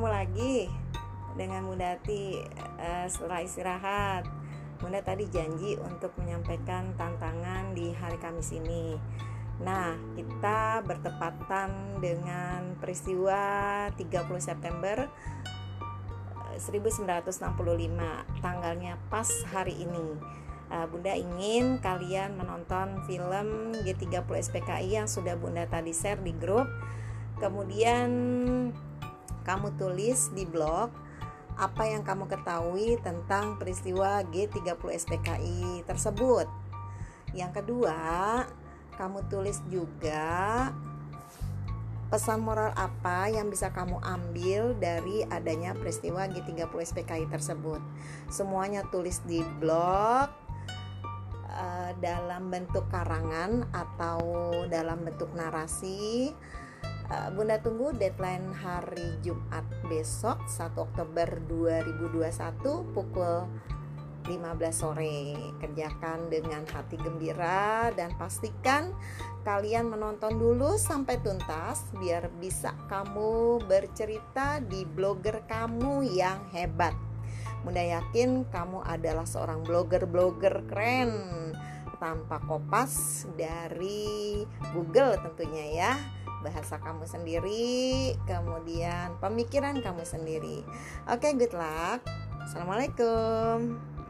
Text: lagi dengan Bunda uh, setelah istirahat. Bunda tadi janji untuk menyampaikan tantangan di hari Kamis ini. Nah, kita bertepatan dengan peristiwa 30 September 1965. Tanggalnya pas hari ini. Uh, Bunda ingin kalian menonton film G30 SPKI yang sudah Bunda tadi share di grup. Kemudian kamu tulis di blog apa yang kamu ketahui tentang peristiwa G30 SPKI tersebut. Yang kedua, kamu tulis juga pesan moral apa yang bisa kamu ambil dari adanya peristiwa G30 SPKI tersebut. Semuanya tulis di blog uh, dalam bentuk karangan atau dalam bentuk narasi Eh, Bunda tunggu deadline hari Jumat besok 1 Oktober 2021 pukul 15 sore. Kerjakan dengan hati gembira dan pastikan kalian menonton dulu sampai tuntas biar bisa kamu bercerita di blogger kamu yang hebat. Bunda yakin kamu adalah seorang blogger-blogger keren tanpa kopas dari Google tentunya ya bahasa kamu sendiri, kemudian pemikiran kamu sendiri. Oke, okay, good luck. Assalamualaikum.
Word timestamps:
lagi 0.00 0.72
dengan 1.36 1.68
Bunda 1.68 2.00
uh, 2.00 3.06
setelah 3.08 3.44
istirahat. 3.44 4.24
Bunda 4.80 5.04
tadi 5.04 5.28
janji 5.28 5.76
untuk 5.76 6.16
menyampaikan 6.16 6.96
tantangan 6.96 7.76
di 7.76 7.92
hari 7.92 8.16
Kamis 8.16 8.56
ini. 8.56 8.96
Nah, 9.60 9.94
kita 10.16 10.82
bertepatan 10.82 12.00
dengan 12.00 12.74
peristiwa 12.80 13.86
30 13.94 14.00
September 14.40 15.06
1965. 16.56 18.42
Tanggalnya 18.42 18.96
pas 19.12 19.28
hari 19.52 19.76
ini. 19.76 20.16
Uh, 20.72 20.88
Bunda 20.88 21.12
ingin 21.12 21.76
kalian 21.84 22.40
menonton 22.40 23.04
film 23.04 23.76
G30 23.84 24.24
SPKI 24.24 25.04
yang 25.04 25.06
sudah 25.06 25.36
Bunda 25.36 25.68
tadi 25.68 25.92
share 25.92 26.24
di 26.24 26.32
grup. 26.32 26.66
Kemudian 27.38 28.08
kamu 29.42 29.74
tulis 29.76 30.30
di 30.32 30.46
blog 30.48 30.90
apa 31.56 31.84
yang 31.84 32.00
kamu 32.00 32.26
ketahui 32.32 32.96
tentang 33.04 33.60
peristiwa 33.60 34.24
G30 34.32 34.80
SPKI 34.80 35.84
tersebut. 35.84 36.48
Yang 37.36 37.60
kedua, 37.60 38.00
kamu 38.96 39.28
tulis 39.28 39.60
juga 39.68 40.68
pesan 42.12 42.44
moral 42.44 42.76
apa 42.76 43.32
yang 43.32 43.48
bisa 43.48 43.72
kamu 43.72 43.96
ambil 44.04 44.76
dari 44.76 45.24
adanya 45.32 45.72
peristiwa 45.72 46.28
G30 46.28 46.68
SPKI 46.68 47.24
tersebut. 47.32 47.80
Semuanya 48.28 48.84
tulis 48.92 49.24
di 49.24 49.40
blog 49.40 50.28
uh, 51.48 51.90
dalam 52.04 52.52
bentuk 52.52 52.84
karangan 52.92 53.64
atau 53.72 54.20
dalam 54.68 55.08
bentuk 55.08 55.32
narasi 55.32 56.36
Eh, 57.12 57.28
Bunda 57.36 57.60
tunggu 57.60 57.92
deadline 57.92 58.56
hari 58.56 59.20
Jumat 59.20 59.68
besok 59.84 60.48
1 60.48 60.72
Oktober 60.80 61.28
2021 61.44 62.64
pukul 62.96 63.52
15 64.24 64.32
sore. 64.72 65.36
Kerjakan 65.60 66.32
dengan 66.32 66.64
hati 66.64 66.96
gembira 66.96 67.92
dan 67.92 68.16
pastikan 68.16 68.96
kalian 69.44 69.92
menonton 69.92 70.40
dulu 70.40 70.80
sampai 70.80 71.20
tuntas 71.20 71.84
biar 72.00 72.32
bisa 72.40 72.72
kamu 72.88 73.60
bercerita 73.68 74.64
di 74.64 74.88
blogger 74.88 75.44
kamu 75.44 76.16
yang 76.16 76.48
hebat. 76.56 76.96
Bunda 77.60 77.84
yakin 77.84 78.48
kamu 78.48 78.88
adalah 78.88 79.28
seorang 79.28 79.60
blogger-blogger 79.68 80.64
keren 80.64 81.12
tanpa 82.00 82.40
kopas 82.48 83.28
dari 83.36 84.42
Google 84.72 85.20
tentunya 85.20 85.66
ya 85.76 86.21
bahasa 86.42 86.82
kamu 86.82 87.06
sendiri, 87.06 88.12
kemudian 88.26 89.16
pemikiran 89.22 89.78
kamu 89.78 90.02
sendiri. 90.02 90.66
Oke, 91.08 91.30
okay, 91.30 91.32
good 91.38 91.54
luck. 91.54 92.02
Assalamualaikum. 92.42 94.01